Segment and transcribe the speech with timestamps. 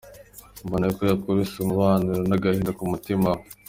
[0.65, 3.43] Mbona ko yabitse umubabaro n’agahinda ku mutima we.